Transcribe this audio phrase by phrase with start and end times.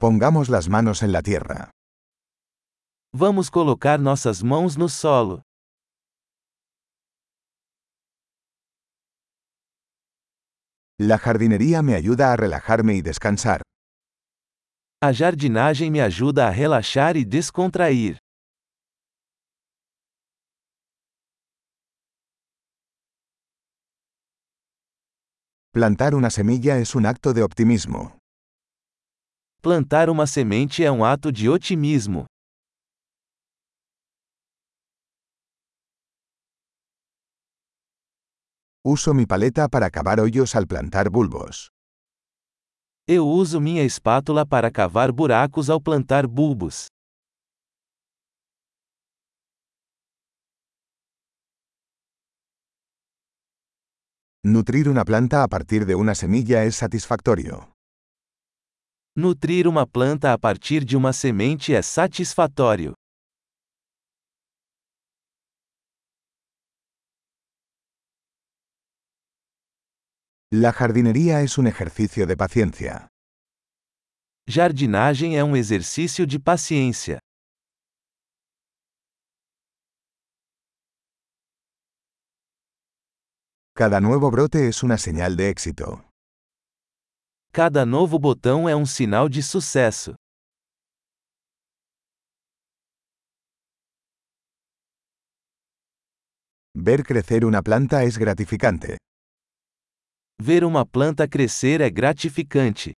[0.00, 1.70] Pongamos las manos en la tierra.
[3.12, 5.42] Vamos colocar nossas mãos no solo.
[10.98, 13.60] La jardinería me ayuda a relajarme y descansar.
[15.02, 18.16] A jardinagem me ajuda a relaxar e descontrair.
[25.74, 28.19] Plantar una semilla es un acto de optimismo.
[29.62, 32.24] Plantar uma semente é um ato de otimismo.
[38.82, 41.68] Uso mi paleta para cavar hoyos al plantar bulbos.
[43.06, 46.86] Eu uso minha espátula para cavar buracos ao plantar bulbos.
[54.42, 57.79] Nutrir una planta a partir de una semilla es satisfactorio.
[59.16, 62.94] Nutrir uma planta a partir de uma semente é satisfatório.
[70.52, 73.08] La jardinería es un ejercicio de paciencia.
[74.48, 77.18] Jardinagem é um exercício de paciência.
[83.74, 86.09] Cada nuevo brote es una señal de éxito.
[87.52, 90.14] Cada novo botão é um sinal de sucesso.
[96.76, 98.98] Ver crecer una planta es gratificante.
[100.40, 102.92] Ver uma planta crescer é gratificante.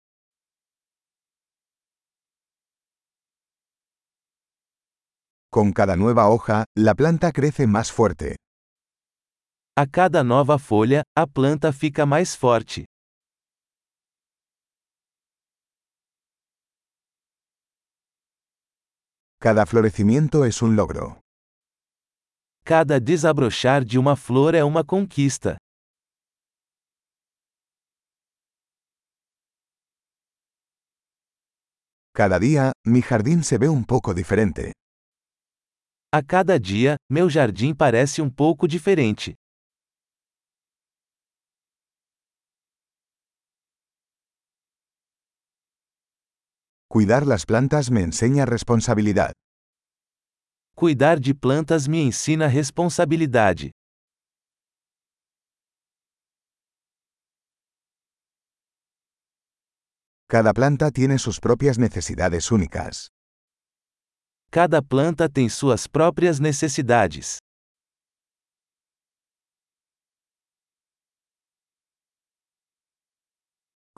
[5.50, 8.36] Con cada nueva hoja, la planta crece más fuerte.
[9.74, 12.84] A cada nova folha, a planta fica mais forte.
[19.42, 21.20] Cada florecimiento es un logro.
[22.64, 25.56] Cada desabrochar de uma flor é uma conquista.
[32.14, 34.70] Cada día, mi jardín se ve un poco diferente.
[36.12, 39.34] A cada dia, meu jardim parece um pouco diferente.
[46.92, 49.32] Cuidar las plantas me enseña responsabilidad.
[50.74, 53.70] Cuidar de plantas me ensina responsabilidade.
[60.28, 63.08] Cada planta tiene sus propias necesidades únicas.
[64.50, 67.38] Cada planta tem suas próprias necessidades.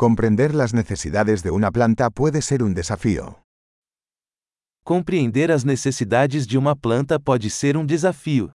[0.05, 3.43] Comprender las necesidades de una planta puede ser un desafío.
[4.85, 8.53] Compreender as necessidades de uma planta pode ser um desafio.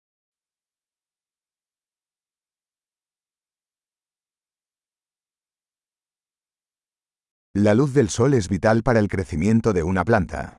[7.56, 10.56] La luz del sol es vital para el crecimiento de una planta.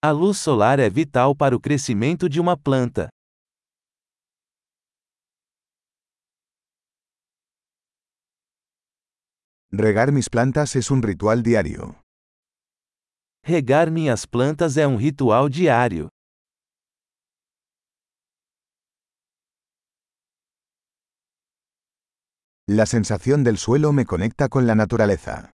[0.00, 3.08] A luz solar é vital para o crescimento de uma planta.
[9.70, 12.00] Regar mis plantas es un ritual diario.
[13.44, 16.08] Regar minhas plantas é um ritual diário.
[22.66, 25.50] La sensación del suelo me conecta con la naturaleza.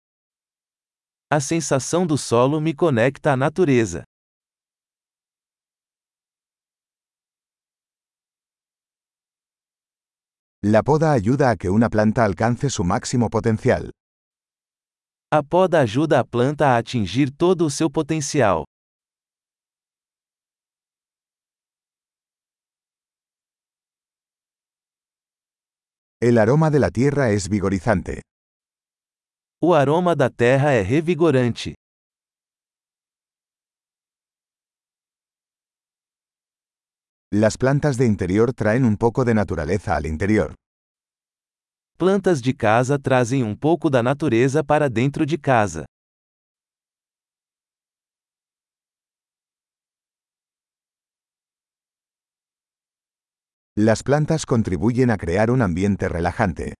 [1.29, 4.03] A sensação do solo me conecta à natureza.
[10.63, 13.91] La poda ayuda a que una planta alcance su máximo potencial.
[15.31, 18.63] A poda ajuda a planta a atingir todo o seu potencial.
[26.19, 28.21] El aroma de la tierra es vigorizante.
[29.61, 31.75] O aroma da terra é revigorante.
[37.31, 40.55] Las plantas de interior traen un poco de naturaleza al interior.
[41.99, 45.83] Plantas de casa trazem um pouco da natureza para dentro de casa.
[53.75, 56.73] Las plantas contribuyen a crear un ambiente relajante.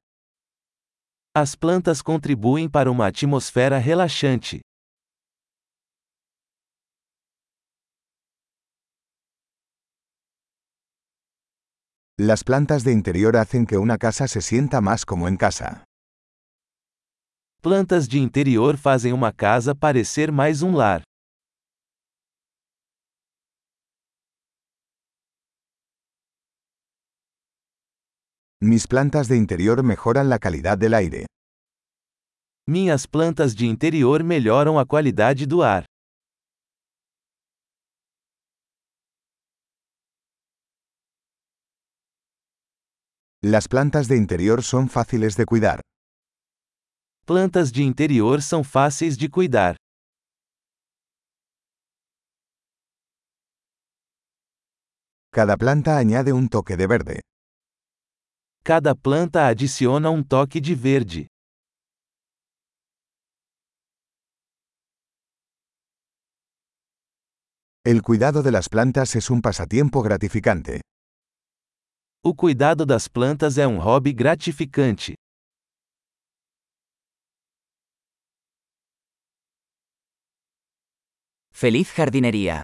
[1.35, 4.61] As plantas contribuem para uma atmosfera relaxante.
[12.21, 15.85] Las plantas de interior hacen que una casa se sienta más como en casa.
[17.61, 21.01] Plantas de interior fazem uma casa parecer mais um lar.
[28.61, 31.25] Mis plantas de interior mejoran la calidad del aire.
[32.67, 35.85] Minhas plantas de interior melhoram a qualidade do ar.
[43.41, 45.79] Las plantas de interior son fáciles de cuidar.
[47.25, 49.77] Plantas de interior são fáceis de cuidar.
[55.31, 57.21] Cada planta añade un toque de verde.
[58.61, 61.27] Cada planta adiciona um toque de verde.
[67.85, 70.81] El cuidado de las plantas es un pasatiempo gratificante.
[72.21, 75.13] O cuidado das plantas é um hobby gratificante.
[81.49, 82.61] Feliz jardinería.